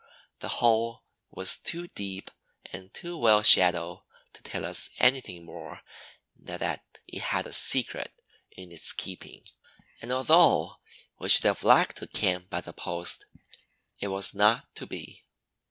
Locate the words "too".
1.59-1.85, 2.91-3.15